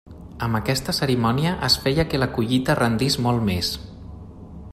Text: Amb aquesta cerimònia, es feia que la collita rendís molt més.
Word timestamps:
Amb 0.45 0.57
aquesta 0.59 0.95
cerimònia, 0.99 1.51
es 1.69 1.75
feia 1.85 2.07
que 2.15 2.23
la 2.23 2.31
collita 2.39 2.79
rendís 2.83 3.23
molt 3.27 3.49
més. 3.53 3.75